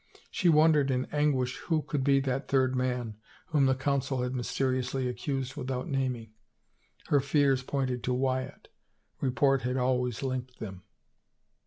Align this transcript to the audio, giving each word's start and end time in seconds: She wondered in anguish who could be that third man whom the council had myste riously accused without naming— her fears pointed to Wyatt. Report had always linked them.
She 0.31 0.49
wondered 0.49 0.89
in 0.89 1.05
anguish 1.11 1.57
who 1.65 1.83
could 1.83 2.03
be 2.03 2.19
that 2.21 2.47
third 2.47 2.75
man 2.75 3.17
whom 3.49 3.67
the 3.67 3.75
council 3.75 4.23
had 4.23 4.31
myste 4.31 4.59
riously 4.59 5.07
accused 5.07 5.55
without 5.55 5.87
naming— 5.89 6.33
her 7.09 7.19
fears 7.19 7.61
pointed 7.61 8.03
to 8.05 8.13
Wyatt. 8.15 8.69
Report 9.19 9.61
had 9.61 9.77
always 9.77 10.23
linked 10.23 10.57
them. 10.57 10.81